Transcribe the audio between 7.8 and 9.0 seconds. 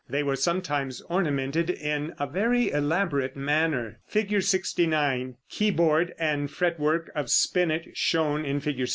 SHOWN IN FIG.